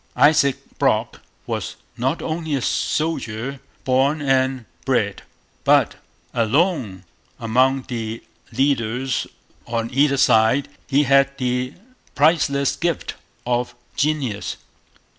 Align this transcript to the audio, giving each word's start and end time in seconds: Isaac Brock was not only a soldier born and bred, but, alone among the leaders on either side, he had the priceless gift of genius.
Isaac 0.15 0.57
Brock 0.79 1.21
was 1.45 1.75
not 1.95 2.23
only 2.23 2.55
a 2.55 2.61
soldier 2.63 3.59
born 3.83 4.19
and 4.19 4.65
bred, 4.83 5.21
but, 5.63 5.93
alone 6.33 7.03
among 7.39 7.83
the 7.83 8.23
leaders 8.51 9.27
on 9.67 9.91
either 9.93 10.17
side, 10.17 10.69
he 10.87 11.03
had 11.03 11.37
the 11.37 11.75
priceless 12.15 12.75
gift 12.75 13.13
of 13.45 13.75
genius. 13.95 14.57